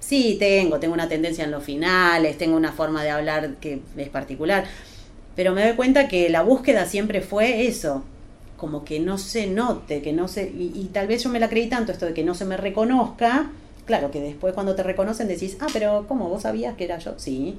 [0.00, 4.08] Sí, tengo, tengo una tendencia en los finales, tengo una forma de hablar que es
[4.08, 4.64] particular,
[5.36, 8.02] pero me doy cuenta que la búsqueda siempre fue eso,
[8.56, 10.44] como que no se note, que no se...
[10.44, 12.56] Y, y, tal vez yo me la creí tanto esto de que no se me
[12.56, 13.50] reconozca,
[13.84, 17.14] claro que después cuando te reconocen decís, ah, pero ¿cómo vos sabías que era yo?
[17.18, 17.56] Sí.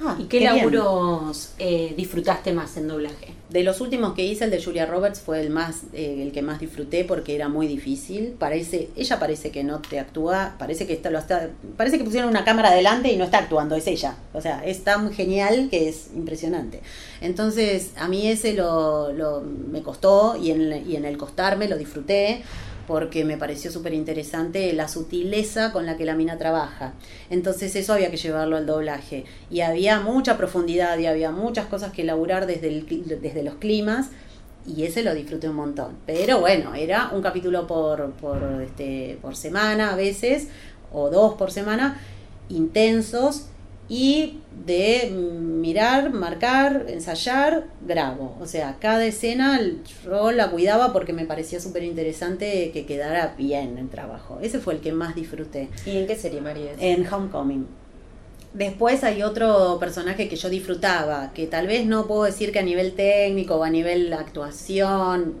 [0.00, 3.34] Ah, ¿Y qué, laburos eh, disfrutaste más en doblaje?
[3.50, 6.40] De los últimos que hice, el de Julia Roberts fue el más, eh, el que
[6.40, 8.36] más disfruté porque era muy difícil.
[8.38, 12.30] Parece, ella parece que no te actúa, parece que está, lo está, parece que pusieron
[12.30, 14.14] una cámara delante y no está actuando, es ella.
[14.34, 16.80] O sea, es tan genial que es impresionante.
[17.20, 21.76] Entonces, a mí ese lo, lo me costó y en, y en el costarme lo
[21.76, 22.42] disfruté
[22.90, 26.94] porque me pareció súper interesante la sutileza con la que la mina trabaja.
[27.30, 29.26] Entonces eso había que llevarlo al doblaje.
[29.48, 32.68] Y había mucha profundidad y había muchas cosas que elaborar desde,
[33.22, 34.08] desde los climas
[34.66, 35.98] y ese lo disfruté un montón.
[36.04, 40.48] Pero bueno, era un capítulo por, por, este, por semana a veces,
[40.92, 42.00] o dos por semana,
[42.48, 43.49] intensos
[43.90, 48.36] y de mirar, marcar, ensayar, grabo.
[48.40, 49.60] O sea, cada escena
[50.04, 54.38] yo la cuidaba porque me parecía súper interesante que quedara bien el trabajo.
[54.40, 55.68] Ese fue el que más disfruté.
[55.84, 56.70] ¿Y en qué serie, María?
[56.78, 57.66] En Homecoming.
[58.54, 62.64] Después hay otro personaje que yo disfrutaba, que tal vez no puedo decir que a
[62.64, 65.34] nivel técnico o a nivel actuación,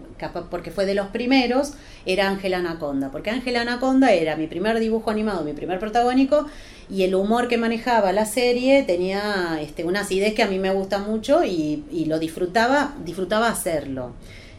[0.50, 1.72] porque fue de los primeros,
[2.06, 3.10] era Ángela Anaconda.
[3.10, 6.46] Porque Ángela Anaconda era mi primer dibujo animado, mi primer protagónico,
[6.88, 10.72] y el humor que manejaba la serie tenía este, una acidez que a mí me
[10.72, 14.12] gusta mucho y, lo disfrutaba, disfrutaba hacerlo.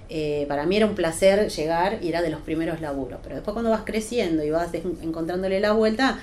[0.10, 3.54] Eh, para mí era un placer llegar y era de los primeros laburos, pero después
[3.54, 6.20] cuando vas creciendo y vas encontrándole la vuelta,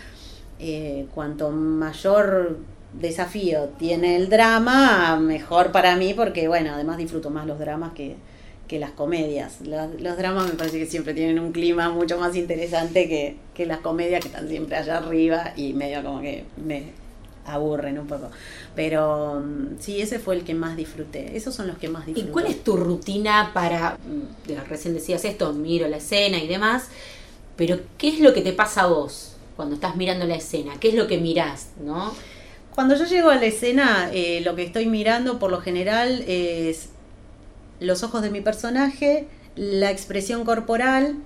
[0.59, 2.59] eh, cuanto mayor
[2.93, 8.17] desafío tiene el drama, mejor para mí, porque bueno, además disfruto más los dramas que,
[8.69, 9.61] que las comedias.
[9.63, 13.79] Los, dramas me parece que siempre tienen un clima mucho más interesante que, que las
[13.79, 16.93] comedias que están siempre allá arriba y medio como que me
[17.47, 18.31] aburren un poco.
[18.77, 21.37] Pero mm, sí, ese fue el que más disfruté.
[21.37, 22.29] Esos son los que más disfruté.
[22.29, 26.89] ¿Y cuál es tu rutina para, mm, recién decías esto, miro la escena y demás,
[27.57, 30.75] pero qué es lo que te pasa a vos cuando estás mirando la escena?
[30.79, 32.15] ¿Qué es lo que mirás, no?
[32.75, 36.91] Cuando yo llego a la escena, eh, lo que estoy mirando por lo general es
[37.81, 41.17] los ojos de mi personaje, la expresión corporal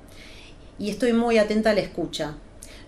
[0.78, 2.34] y estoy muy atenta a la escucha.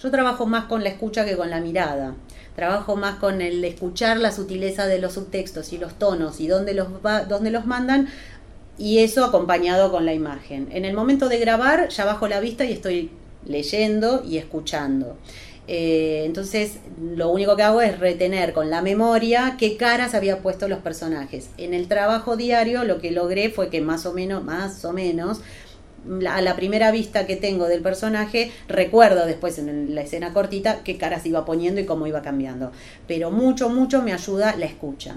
[0.03, 2.15] Yo trabajo más con la escucha que con la mirada.
[2.57, 6.75] Trabajo más con el escuchar la sutileza de los subtextos y los tonos y dónde
[6.75, 8.09] los, va, dónde los mandan
[8.79, 10.69] y eso acompañado con la imagen.
[10.73, 13.11] En el momento de grabar ya bajo la vista y estoy
[13.47, 15.17] leyendo y escuchando.
[15.67, 20.69] Eh, entonces, lo único que hago es retener con la memoria qué caras había puesto
[20.69, 21.49] los personajes.
[21.57, 25.41] En el trabajo diario lo que logré fue que más o menos, más o menos,
[26.29, 30.99] a la primera vista que tengo del personaje, recuerdo después en la escena cortita qué
[30.99, 32.73] caras iba poniendo y cómo iba cambiando.
[33.09, 35.17] Pero mucho, mucho me ayuda la escucha.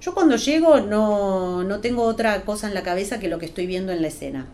[0.00, 3.66] Yo cuando llego no, no tengo otra cosa en la cabeza que lo que estoy
[3.66, 4.46] viendo en la escena.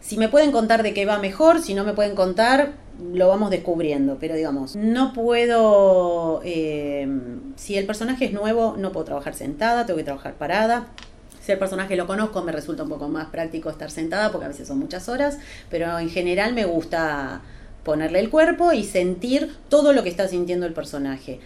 [0.00, 2.72] Si me pueden contar de qué va mejor, si no me pueden contar,
[3.12, 7.08] lo vamos descubriendo, pero digamos, no puedo, eh,
[7.56, 10.88] si el personaje es nuevo, no puedo trabajar sentada, tengo que trabajar parada.
[11.40, 14.48] Si el personaje lo conozco, me resulta un poco más práctico estar sentada porque a
[14.48, 15.38] veces son muchas horas,
[15.70, 17.42] pero en general me gusta
[17.84, 21.40] ponerle el cuerpo y sentir todo lo que está sintiendo el personaje.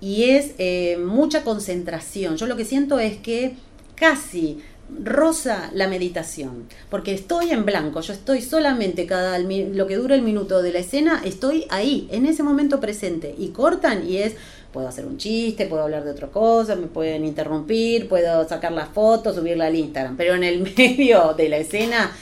[0.00, 2.36] Y es eh, mucha concentración.
[2.36, 3.54] Yo lo que siento es que
[3.94, 4.60] casi
[5.02, 10.22] rosa la meditación, porque estoy en blanco, yo estoy solamente cada lo que dura el
[10.22, 14.34] minuto de la escena, estoy ahí, en ese momento presente, y cortan y es,
[14.72, 18.86] puedo hacer un chiste, puedo hablar de otra cosa, me pueden interrumpir, puedo sacar la
[18.86, 22.12] foto, subirla al Instagram, pero en el medio de la escena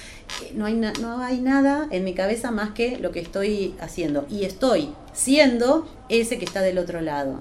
[0.43, 4.27] eh, no hay, no hay nada en mi cabeza más que lo que estoy haciendo,
[4.31, 7.41] y estoy siendo ese que está del otro lado.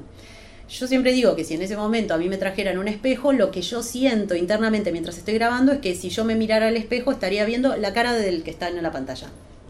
[0.74, 3.52] Yo siempre digo que si en ese momento a mí me trajeran un espejo, lo
[3.52, 7.12] que yo siento internamente mientras estoy grabando es que si yo me mirara al espejo
[7.12, 9.28] estaría viendo la cara del que está en la pantalla.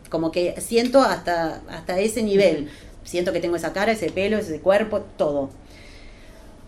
[0.10, 2.70] como que siento hasta, hasta ese nivel.
[3.04, 5.50] Siento que tengo esa cara, ese pelo, ese cuerpo, todo.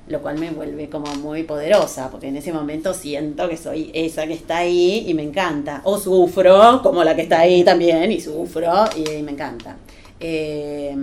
[0.10, 4.28] Lo cual me vuelve como muy poderosa, porque en ese momento siento que soy esa
[4.28, 5.82] que está ahí y me encanta.
[5.86, 9.78] O sufro, como la que está ahí también, y sufro y, me encanta.
[10.20, 10.96] Eh,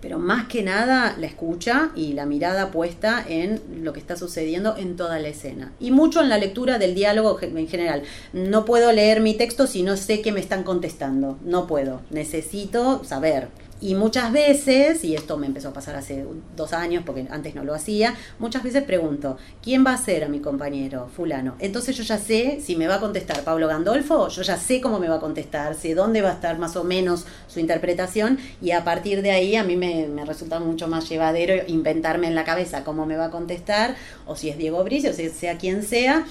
[0.00, 4.76] pero más que nada la escucha y la mirada puesta en lo que está sucediendo
[4.76, 5.72] en toda la escena.
[5.80, 8.02] Y mucho en la lectura del diálogo en general.
[8.32, 11.38] No puedo leer mi texto si no sé qué me están contestando.
[11.44, 12.02] No puedo.
[12.10, 13.48] Necesito saber.
[13.80, 16.24] Y muchas veces, y esto me empezó a pasar hace
[16.56, 20.28] dos años porque antes no lo hacía, muchas veces pregunto, ¿quién va a ser a
[20.28, 21.56] mi compañero fulano?
[21.58, 24.98] Entonces yo ya sé si me va a contestar Pablo Gandolfo, yo ya sé cómo
[24.98, 28.70] me va a contestar, sé dónde va a estar más o menos su interpretación y
[28.70, 32.82] a partir de ahí a mí me, resulta mucho más llevadero inventarme en la cabeza
[32.82, 33.94] cómo me va a contestar,
[34.26, 36.24] o si es Diego Bricio, o si sea quien sea,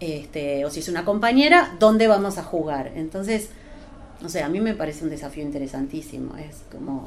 [0.00, 2.92] este, o si es una compañera, dónde vamos a jugar.
[2.94, 3.48] Entonces,
[4.24, 7.06] o sea, a mí me parece un desafío interesantísimo, es como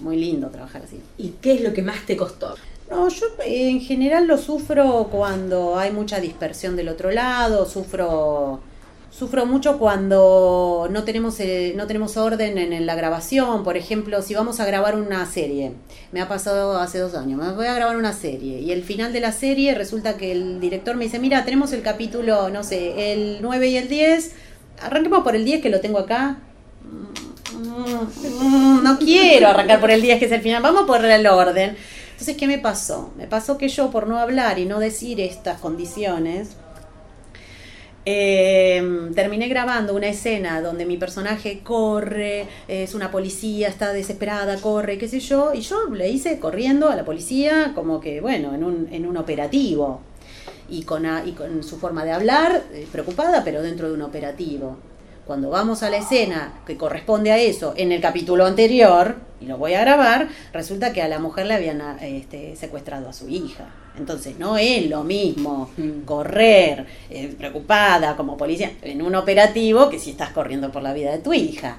[0.00, 1.00] muy lindo trabajar así.
[1.18, 2.54] ¿Y qué es lo que más te costó?
[2.90, 8.60] No, yo en general lo sufro cuando hay mucha dispersión del otro lado, sufro
[9.10, 14.34] sufro mucho cuando no tenemos eh, no tenemos orden en, la grabación, por ejemplo, si
[14.34, 15.72] vamos a grabar una serie.
[16.12, 19.12] Me ha pasado hace dos años, me voy a grabar una serie y el final
[19.12, 23.12] de la serie resulta que el director me dice, "Mira, tenemos el capítulo, no sé,
[23.12, 24.32] el 9 y el 10,
[24.80, 26.38] arranquemos por el 10 que lo tengo acá."
[27.60, 31.76] Mm, no quiero arrancar por el 10 que es el final, vamos por el orden.
[32.12, 33.12] Entonces, ¿qué me pasó?
[33.16, 36.56] Me pasó que yo, por no hablar y no decir estas condiciones,
[38.04, 44.98] em, terminé grabando una escena donde mi personaje corre, es una policía, está desesperada, corre,
[44.98, 48.64] qué sé yo, y yo le hice corriendo a la policía como que, bueno, en
[48.64, 50.00] un, en un operativo.
[50.68, 54.78] Y con, y con su forma de hablar, eh, preocupada, pero dentro de un operativo
[55.30, 59.58] cuando vamos a la escena que corresponde a eso en el capítulo anterior, y lo
[59.58, 63.68] voy a grabar, resulta que a la mujer le habían este, secuestrado a su hija.
[63.96, 66.00] Entonces no es lo mismo mm.
[66.00, 71.12] correr eh, preocupada como policía en un operativo que si estás corriendo por la vida
[71.12, 71.76] de tu hija.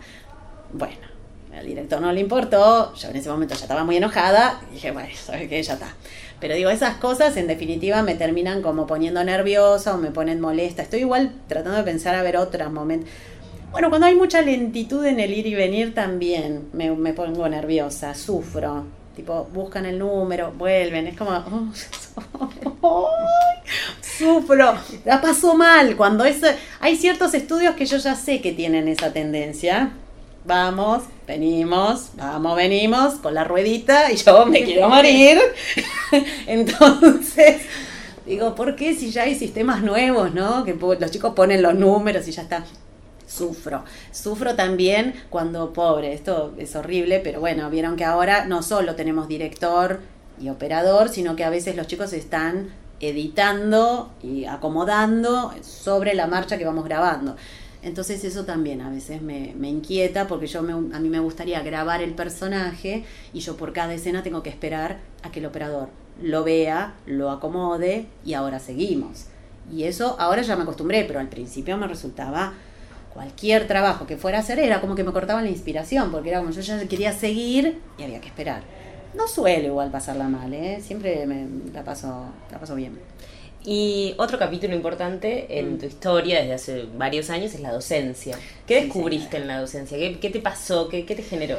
[0.72, 1.08] Bueno,
[1.54, 4.92] al director no le importó, yo en ese momento ya estaba muy enojada y dije,
[4.92, 5.94] bueno, sabes que ya está.
[6.40, 10.82] Pero digo, esas cosas en definitiva me terminan como poniendo nerviosa o me ponen molesta.
[10.82, 13.10] Estoy igual tratando de pensar a ver otros momentos.
[13.72, 18.84] Bueno, cuando hay mucha lentitud en el ir y venir también me, pongo nerviosa, sufro.
[19.16, 21.32] Tipo, buscan el número, vuelven, es como...
[22.82, 23.10] Oh,
[24.02, 24.74] sufro,
[25.06, 25.96] la paso mal.
[25.96, 26.42] Cuando es,
[26.82, 29.94] hay ciertos estudios que yo ya sé que tienen esa tendencia.
[30.44, 35.40] Vamos, venimos, vamos, venimos, con la ruedita y yo me quiero morir.
[36.48, 37.62] Entonces,
[38.26, 40.66] digo, ¿por qué si ya hay sistemas nuevos, no?
[40.66, 42.66] Que los chicos ponen los números y ya está
[43.32, 43.84] sufro.
[44.12, 49.28] Sufro también cuando, pobre, esto es horrible, pero bueno, vieron que ahora no solo tenemos
[49.28, 50.00] director
[50.40, 56.58] y operador, sino que a veces los chicos están editando y acomodando sobre la marcha
[56.58, 57.36] que vamos grabando.
[57.84, 60.64] Entonces eso también a veces me, inquieta porque yo a
[61.00, 65.32] mí me gustaría grabar el personaje y yo por cada escena tengo que esperar a
[65.32, 65.90] que el operador
[66.22, 69.26] lo vea, lo acomode y ahora seguimos.
[69.72, 72.54] Y eso ahora ya me acostumbré, pero al principio me resultaba
[73.14, 76.40] cualquier trabajo que fuera a hacer era como que me cortaba la inspiración, porque era
[76.40, 78.64] como yo ya quería seguir y había que esperar.
[79.14, 80.80] No suele igual pasarla mal, ¿eh?
[80.82, 82.98] siempre me, la, paso, la paso bien.
[83.64, 85.80] Y otro capítulo importante en mm.
[85.80, 88.38] tu historia desde hace varios años es la docencia.
[88.66, 89.98] ¿Qué descubriste en la docencia?
[89.98, 90.88] ¿Qué, te pasó?
[90.88, 91.58] ¿Qué, te generó?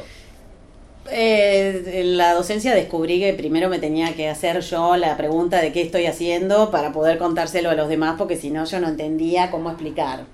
[1.11, 5.73] Eh, en la docencia descubrí que primero me tenía que hacer yo la pregunta de
[5.73, 9.51] qué estoy haciendo para poder contárselo a los demás, porque si no yo no entendía
[9.51, 10.25] cómo explicar.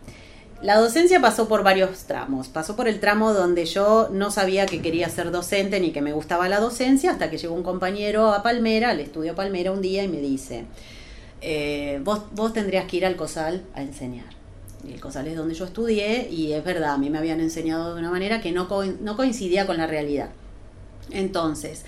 [0.60, 2.48] La docencia pasó por varios tramos.
[2.48, 6.12] Pasó por el tramo donde yo no sabía que quería ser docente ni que me
[6.12, 10.02] gustaba la docencia, hasta que llegó un compañero a Palmera, al estudio Palmera, un día
[10.02, 10.64] y me dice,
[11.42, 14.26] eh, vos, vos tendrías que ir al COSAL a enseñar.
[14.84, 17.94] Y el COSAL es donde yo estudié y es verdad, a mí me habían enseñado
[17.94, 18.68] de una manera que no,
[19.00, 20.30] no coincidía con la realidad.
[21.12, 21.84] Entonces,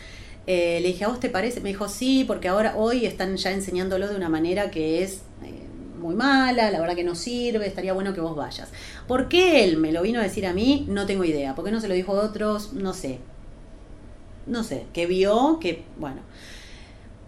[0.46, 1.60] eh, le dije, ¿a vos te parece?
[1.60, 5.22] Me dijo, sí, porque ahora hoy están ya enseñándolo de una manera que es...
[6.00, 8.70] Muy mala, la verdad que no sirve, estaría bueno que vos vayas.
[9.06, 10.86] ¿Por qué él me lo vino a decir a mí?
[10.88, 11.54] No tengo idea.
[11.54, 12.72] ¿Por qué no se lo dijo a otros?
[12.72, 13.18] No sé.
[14.46, 16.22] No sé, que vio, que, bueno.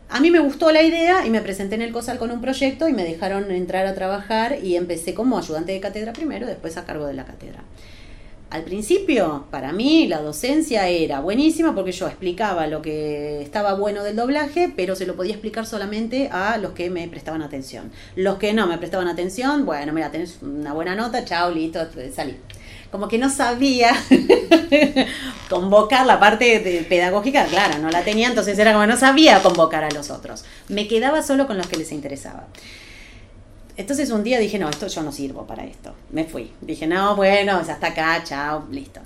[0.09, 2.89] A mí me gustó la idea y me presenté en el COSAL con un proyecto
[2.89, 6.85] y me dejaron entrar a trabajar y empecé como ayudante de cátedra primero, después a
[6.85, 7.63] cargo de la cátedra.
[8.53, 14.05] Al principio, para mí, la docencia era buenísima porque yo explicaba lo que estaba bueno
[14.05, 17.91] del doblaje, pero se lo podía explicar solamente a los que me prestaban atención.
[18.15, 21.81] Los que no me prestaban atención, bueno, mira, tenés una buena nota, chao, listo,
[22.15, 22.37] salí.
[22.91, 23.95] como que no sabía
[25.49, 29.91] convocar la parte pedagógica, claro, no la tenía, entonces era como no sabía convocar a
[29.91, 30.45] los otros.
[30.69, 32.49] Me quedaba solo con los que les interesaba.
[33.77, 35.95] Entonces un día dije, no, esto yo no sirvo para esto.
[36.11, 36.53] Me fui.
[36.61, 39.01] Dije, no, bueno, ya está acá, chao, listo.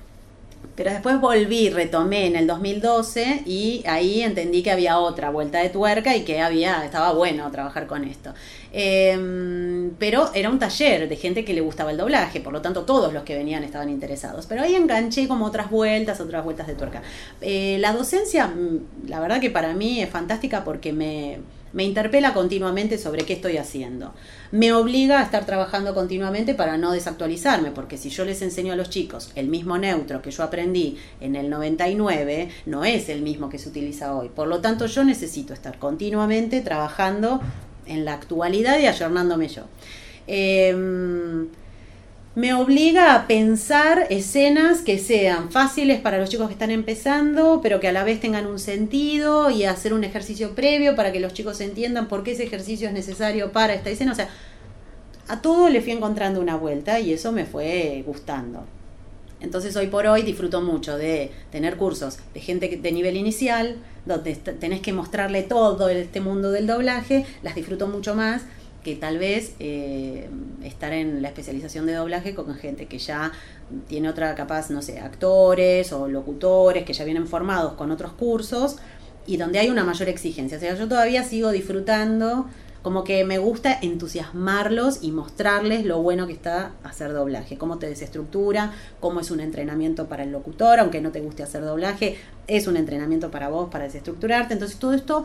[0.76, 5.70] Pero después volví, retomé en el 2012 y ahí entendí que había otra vuelta de
[5.70, 8.34] tuerca y que había, estaba bueno trabajar con esto.
[8.72, 12.82] Em, pero era un taller de gente que le gustaba el doblaje, por lo tanto
[12.82, 14.44] todos los que venían estaban interesados.
[14.44, 17.00] Pero ahí enganché como otras vueltas, otras vueltas de tuerca.
[17.40, 21.38] Eh, la docencia, mm, la verdad que para mí es fantástica porque me,
[21.76, 24.14] me interpela continuamente sobre qué estoy haciendo.
[24.50, 28.76] Me obliga a estar trabajando continuamente para no desactualizarme, porque si yo les enseño a
[28.76, 33.50] los chicos el mismo neutro que yo aprendí en el 99, no es el mismo
[33.50, 34.30] que se utiliza hoy.
[34.30, 37.42] Por lo tanto, yo necesito estar continuamente trabajando
[37.84, 39.64] en la actualidad y ayornándome yo.
[40.26, 41.48] Em,
[42.36, 47.80] me obliga a pensar escenas que sean fáciles para los chicos que están empezando, pero
[47.80, 51.32] que a la vez tengan un sentido y hacer un ejercicio previo para que los
[51.32, 54.12] chicos entiendan por qué ese ejercicio es necesario para esta escena.
[54.12, 54.28] O sea,
[55.28, 58.66] a todo le fui encontrando una vuelta y eso me fue gustando.
[59.40, 64.34] Entonces hoy por hoy disfruto mucho de tener cursos de gente de nivel inicial, donde
[64.34, 68.42] tenés que mostrarle todo este mundo del doblaje, las disfruto mucho más
[68.86, 70.28] que tal vez eh,
[70.62, 73.32] estar en la especialización de doblaje con gente que ya
[73.88, 78.76] tiene otra capaz, no sé, actores o locutores que ya vienen formados con otros cursos
[79.26, 80.56] y donde hay una mayor exigencia.
[80.56, 82.46] O sea, yo todavía sigo disfrutando,
[82.82, 87.88] como que me gusta entusiasmarlos y mostrarles lo bueno que está hacer doblaje, cómo te
[87.88, 92.68] desestructura, cómo es un entrenamiento para el locutor, aunque no te guste hacer doblaje, es
[92.68, 94.52] un entrenamiento para vos para desestructurarte.
[94.52, 95.24] Entonces todo esto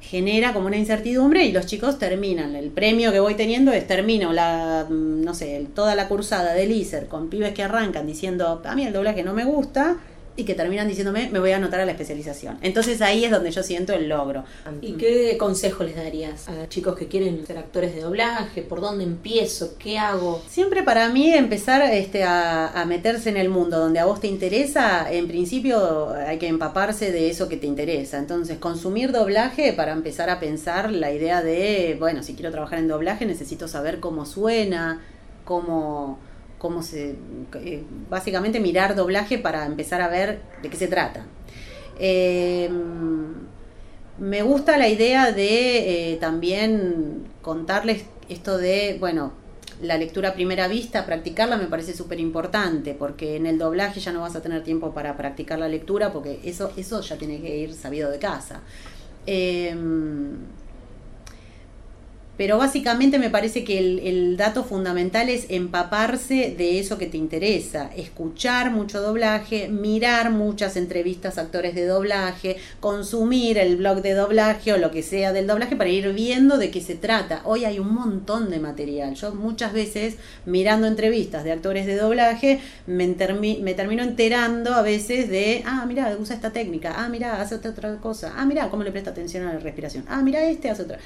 [0.00, 2.54] genera como una incertidumbre y los chicos terminan.
[2.56, 6.72] El premio que voy teniendo es termino la, mm, no sé, toda la cursada del
[6.72, 9.96] ISER con pibes que arrancan diciendo, a mí el doblaje no me gusta,
[10.38, 12.58] y que terminan diciéndome, me voy a anotar a la especialización.
[12.62, 14.44] Entonces ahí es donde yo siento el logro.
[14.80, 18.62] ¿Y qué consejo les darías a chicos que quieren ser actores de doblaje?
[18.62, 19.74] ¿Por dónde empiezo?
[19.80, 20.40] ¿Qué hago?
[20.48, 24.28] Siempre para mí empezar este, a, a meterse en el mundo donde a vos te
[24.28, 28.18] interesa, en principio hay que empaparse de eso que te interesa.
[28.18, 32.86] Entonces, consumir doblaje para empezar a pensar la idea de, bueno, si quiero trabajar en
[32.86, 35.00] doblaje necesito saber cómo suena,
[35.44, 36.20] cómo
[36.58, 37.14] cómo se.
[37.54, 41.24] Eh, básicamente mirar doblaje para empezar a ver de qué se trata.
[41.98, 43.34] Em,
[44.18, 49.32] me gusta la idea de eh, también contarles esto de, bueno,
[49.80, 54.12] la lectura a primera vista, practicarla me parece súper importante, porque en el doblaje ya
[54.12, 57.56] no vas a tener tiempo para practicar la lectura, porque eso, eso ya tiene que
[57.58, 58.60] ir sabido de casa.
[62.38, 67.90] Pero básicamente me parece que el, dato fundamental es empaparse de eso que te interesa,
[67.96, 74.72] escuchar mucho doblaje, mirar muchas entrevistas a actores de doblaje, consumir el blog de doblaje
[74.72, 77.40] o lo que sea del doblaje para ir viendo de qué se trata.
[77.44, 79.14] Hoy hay un montón de material.
[79.14, 80.14] Yo muchas veces
[80.46, 86.36] mirando entrevistas de actores de doblaje me, termino enterando a veces de, ah, mira, usa
[86.36, 89.54] esta técnica, ah, mira, hace otra, otra cosa, ah, mira, cómo le presta atención a
[89.54, 91.00] la respiración, ah, mira, este hace otra.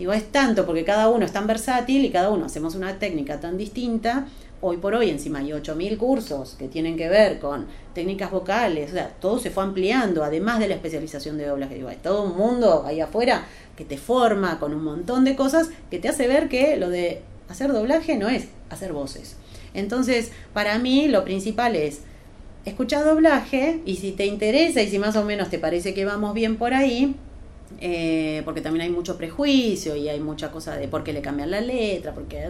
[0.00, 3.38] Digo, es tanto porque cada uno es tan versátil y cada uno hacemos una técnica
[3.38, 4.26] tan distinta.
[4.62, 8.94] Hoy por hoy encima hay 8.000 cursos que tienen que ver con técnicas vocales, o
[8.94, 11.74] sea, todo se fue ampliando, además de la especialización de doblaje.
[11.74, 13.44] Digo, hay todo un mundo ahí afuera
[13.76, 17.20] que te forma con un montón de cosas que te hace ver que lo de
[17.50, 19.36] hacer doblaje no es hacer voces.
[19.74, 22.00] Entonces, para mí lo principal es
[22.64, 26.32] escuchar doblaje y si te interesa y si más o menos te parece que vamos
[26.32, 27.16] bien por ahí,
[27.78, 31.50] eh, porque también hay mucho prejuicio y hay mucha cosa de por qué le cambian
[31.50, 32.48] la letra, por qué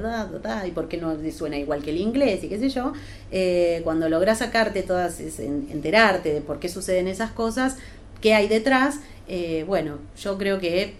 [0.66, 2.92] y por qué no suena igual que el inglés y qué sé yo.
[3.30, 7.76] Eh, cuando logras sacarte todas, enterarte de por qué suceden esas cosas,
[8.20, 10.94] qué hay detrás, eh, bueno, yo creo que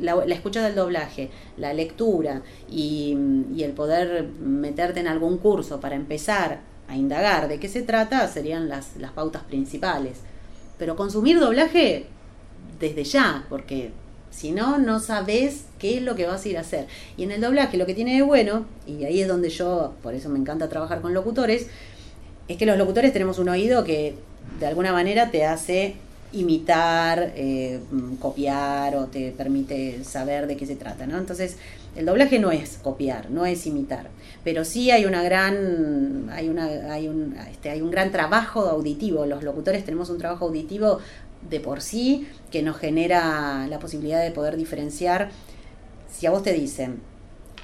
[0.00, 3.16] la, escucha del doblaje, la lectura y,
[3.54, 8.28] y el poder meterte en algún curso para empezar a indagar de qué se trata
[8.28, 10.18] serían las, las pautas principales.
[10.78, 12.06] Pero consumir doblaje
[12.78, 13.90] desde ya, porque
[14.30, 16.86] si no, no sabes qué es lo que vas a ir a hacer.
[17.16, 20.14] Y en el doblaje lo que tiene de bueno, y ahí es donde yo, por
[20.14, 21.68] eso me encanta trabajar con locutores,
[22.48, 24.14] es que los locutores tenemos un oído que
[24.60, 25.96] de alguna manera te hace
[26.32, 27.80] imitar, eh,
[28.20, 31.16] copiar o te permite saber de qué se trata, ¿no?
[31.16, 31.56] Entonces,
[31.96, 34.08] el doblaje no es copiar, no es imitar,
[34.42, 39.26] pero sí hay una gran, hay una, hay un, este, hay un gran trabajo auditivo.
[39.26, 40.98] Los locutores tenemos un trabajo auditivo
[41.48, 45.30] de por sí que nos genera la posibilidad de poder diferenciar.
[46.10, 47.00] Si a vos te dicen,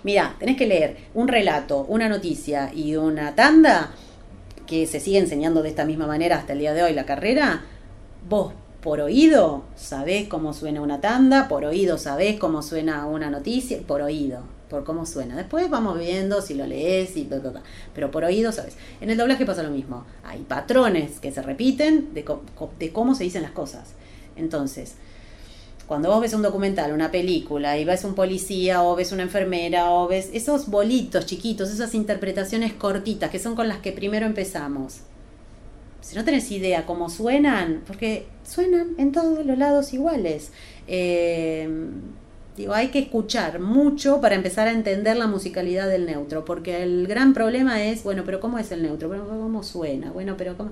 [0.02, 3.92] mira, tenés que leer un relato, una noticia y una tanda,
[4.66, 7.64] que se sigue enseñando de esta misma manera hasta el día de hoy la carrera,
[8.28, 13.80] vos por oído sabés cómo suena una tanda, por oído sabés cómo suena una noticia,
[13.86, 15.36] por oído, por cómo suena.
[15.36, 17.62] Después vamos viendo si lo lees y bla,
[17.92, 18.76] pero por oído sabes.
[19.00, 20.06] En el doblaje pasa lo mismo.
[20.24, 22.24] Hay patrones que se repiten de,
[22.78, 23.90] de cómo se dicen las cosas.
[24.36, 24.94] Entonces,
[25.86, 29.90] cuando vos ves un documental, una película, y ves un policía, o ves una enfermera,
[29.90, 35.00] o ves esos bolitos chiquitos, esas interpretaciones cortitas, que son con las que primero empezamos.
[36.00, 40.52] Si no tenés idea cómo suenan, porque suenan en todos los lados iguales.
[40.86, 41.68] Eh,
[42.60, 47.06] digo, hay que escuchar mucho para empezar a entender la musicalidad del neutro, porque el
[47.06, 49.08] gran problema es, bueno, pero ¿cómo es el neutro?
[49.08, 50.10] Bueno, ¿cómo suena?
[50.10, 50.70] Bueno, pero ¿cómo?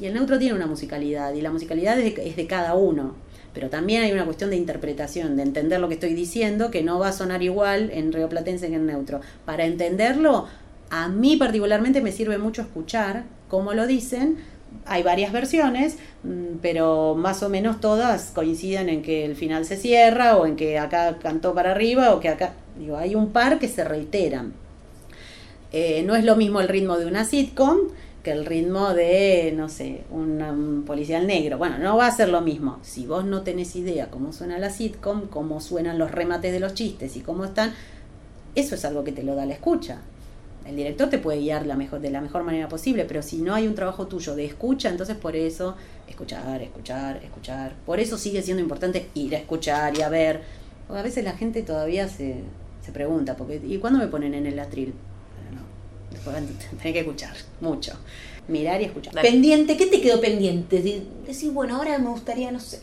[0.00, 3.14] Y el neutro tiene una musicalidad, y la musicalidad es de, cada uno.
[3.52, 6.98] Pero también hay una cuestión de interpretación, de entender lo que estoy diciendo, que no
[6.98, 9.20] va a sonar igual en rioplatense que en neutro.
[9.44, 10.46] Para entenderlo,
[10.88, 14.38] a mí particularmente me sirve mucho escuchar cómo lo dicen.
[14.86, 19.76] Hay varias versiones, mm, pero más o menos todas coinciden en que el final se
[19.76, 22.54] cierra o en que acá cantó para arriba o que acá...
[22.78, 24.54] Digo, hay un par que se reiteran.
[25.72, 27.78] Eh, no es lo mismo el ritmo de una sitcom
[28.22, 31.58] que el ritmo de, no sé, un, um, policial negro.
[31.58, 32.78] Bueno, no va a ser lo mismo.
[32.82, 36.74] Si vos no tenés idea cómo suena la sitcom, cómo suenan los remates de los
[36.74, 37.72] chistes y cómo están,
[38.54, 40.00] eso es algo que te lo da la escucha.
[40.70, 43.54] El director te puede guiar la mejor, de la mejor manera posible, pero si no
[43.56, 45.74] hay un trabajo tuyo de escucha, entonces por eso
[46.08, 47.74] escuchar, escuchar, escuchar.
[47.84, 50.42] Por eso sigue siendo importante ir a escuchar y a ver.
[50.86, 52.36] Porque a veces la gente todavía se,
[52.86, 54.94] se pregunta, porque ¿y cuándo me ponen en el atril?
[55.44, 57.94] Bueno, no, después van a tener que escuchar mucho.
[58.46, 59.12] Mirar y escuchar.
[59.20, 60.80] Pendiente, ¿qué te quedó pendiente?
[60.82, 62.78] De- Decir, bueno, ahora me gustaría, no sé,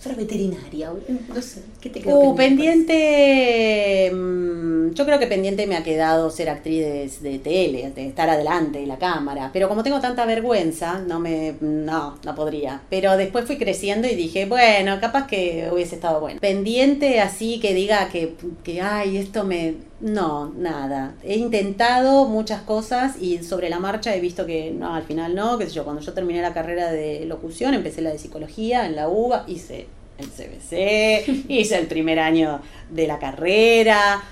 [0.00, 0.92] ser veterinaria.
[1.28, 2.92] No sé, ¿qué te quedó Uh, pendiente?
[2.94, 4.10] pendiente.
[4.12, 8.28] mm, Yo creo que pendiente me ha quedado ser actriz de, de tele, de estar
[8.28, 9.50] adelante de la cámara.
[9.52, 11.54] Pero como tengo tanta vergüenza, no me.
[11.60, 12.82] No, no podría.
[12.90, 16.40] Pero después fui creciendo y dije, bueno, capaz que hubiese estado bueno.
[16.40, 18.34] Pendiente así que diga que,
[18.64, 19.74] que ay, esto me.
[20.00, 21.14] No, nada.
[21.22, 25.58] He intentado muchas cosas y sobre la marcha he visto que no, al final no,
[25.58, 28.96] qué sé yo, cuando yo terminé la carrera de locución, empecé la de psicología en
[28.96, 34.22] la UBA, hice el CBC, hice el primer año de la carrera.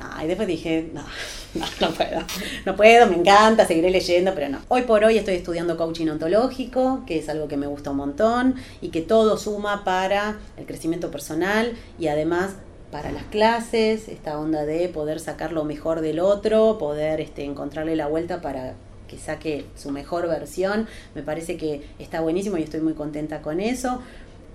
[0.00, 1.02] No, y después dije, no,
[1.54, 2.20] no, no puedo.
[2.64, 4.60] No puedo, me encanta, seguiré leyendo, pero no.
[4.68, 8.54] Hoy por hoy estoy estudiando coaching ontológico, que es algo que me gusta un montón
[8.80, 12.54] y que todo suma para el crecimiento personal y además
[12.94, 17.96] para las clases, esta onda de poder sacar lo mejor del otro, poder este, encontrarle
[17.96, 18.74] la vuelta para
[19.08, 20.86] que saque su mejor versión.
[21.16, 24.00] Me parece que está buenísimo y estoy muy contenta con eso.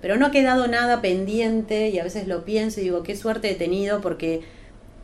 [0.00, 3.50] Pero no ha quedado nada pendiente y a veces lo pienso y digo, qué suerte
[3.50, 4.40] he tenido porque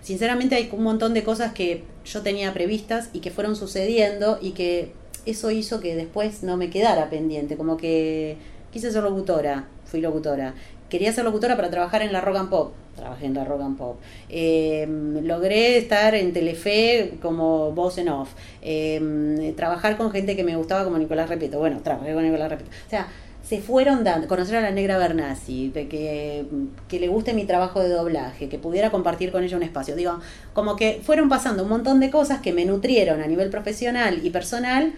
[0.01, 4.53] sinceramente hay un montón de cosas que yo tenía previstas y que fueron sucediendo y
[4.53, 4.93] que
[5.26, 8.39] eso hizo que después no me quedara pendiente, como que
[8.72, 10.55] quise ser locutora, fui locutora.
[10.89, 13.78] Quería ser locutora para trabajar en la Rock and Pop, trabajé en la Rock and
[13.78, 14.01] Pop.
[14.28, 14.86] Eh,
[15.22, 18.30] logré estar en Telefe como voz en off.
[18.62, 21.59] Eh, trabajar con gente que me gustaba como Nicolás Repeto.
[21.59, 22.70] Bueno, trabajé con Nicolás Repeto.
[22.86, 23.07] O sea,
[23.47, 26.47] se fueron dando, conocer a la negra Bernasi, que,
[26.88, 29.94] que le guste mi trabajo de doblaje, que pudiera compartir con ella un espacio.
[29.94, 30.18] Digo,
[30.53, 34.30] como que fueron pasando un montón de cosas que me nutrieron a nivel profesional y
[34.30, 34.94] personal,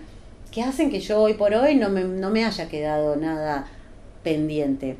[0.50, 3.66] que hacen que yo hoy por hoy no me, no me haya quedado nada
[4.22, 4.96] pendiente.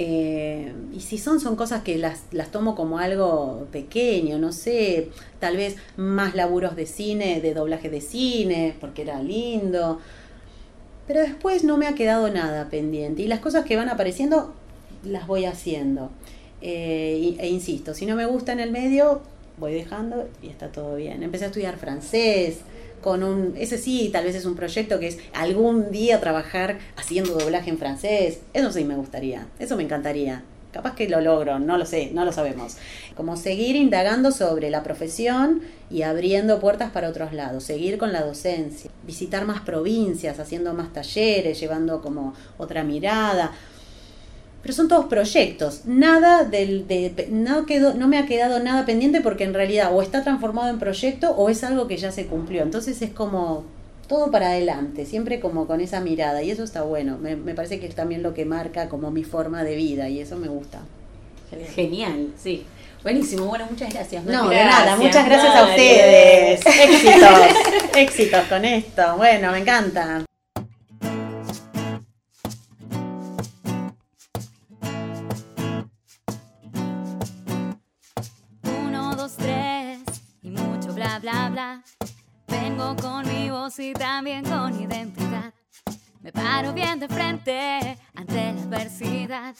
[0.00, 5.08] Eh, y si son, son cosas que las, las tomo como algo pequeño, no sé,
[5.40, 9.98] tal vez más laburos de cine, de doblaje de cine, porque era lindo.
[11.08, 13.22] Pero después no me ha quedado nada pendiente.
[13.22, 14.54] Y las cosas que van apareciendo
[15.02, 16.10] las voy haciendo.
[16.62, 19.20] Eh, e insisto, si no me gusta en el medio,
[19.56, 21.24] voy dejando y está todo bien.
[21.24, 22.58] Empecé a estudiar francés.
[23.00, 27.34] Con un, ese sí, tal vez es un proyecto que es algún día trabajar haciendo
[27.34, 28.40] doblaje en francés.
[28.52, 30.42] Eso sí me gustaría, eso me encantaría.
[30.72, 32.76] Capaz que lo logro, no lo sé, no lo sabemos.
[33.16, 38.22] Como seguir indagando sobre la profesión y abriendo puertas para otros lados, seguir con la
[38.22, 43.52] docencia, visitar más provincias, haciendo más talleres, llevando como otra mirada.
[44.62, 45.82] Pero son todos proyectos.
[45.84, 50.02] Nada del, de, no, quedó, no me ha quedado nada pendiente porque en realidad o
[50.02, 52.62] está transformado en proyecto o es algo que ya se cumplió.
[52.62, 53.64] Entonces es como
[54.08, 56.42] todo para adelante, siempre como con esa mirada.
[56.42, 57.18] Y eso está bueno.
[57.18, 60.20] Me, me parece que es también lo que marca como mi forma de vida y
[60.20, 60.80] eso me gusta.
[61.74, 62.64] Genial, sí.
[63.02, 64.24] Buenísimo, bueno, muchas gracias.
[64.24, 66.60] No, de nada, muchas gracias a ustedes.
[66.66, 67.40] Éxitos,
[67.96, 69.16] éxitos con esto.
[69.16, 70.27] Bueno, me encanta.
[81.58, 85.52] Ven pongo con mi voz y también con identidad.
[86.20, 89.56] Me paro bien de frente ante la adversidad.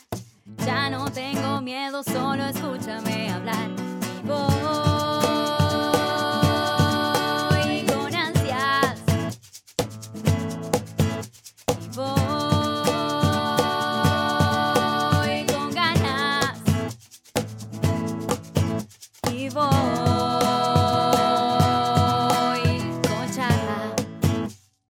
[0.64, 3.70] Ya no tengo miedo, solo escúchame hablar.
[4.24, 5.27] Voy